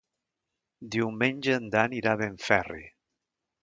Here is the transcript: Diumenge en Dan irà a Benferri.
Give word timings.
Diumenge 0.95 1.59
en 1.59 1.71
Dan 1.77 1.97
irà 2.01 2.17
a 2.19 2.23
Benferri. 2.25 2.85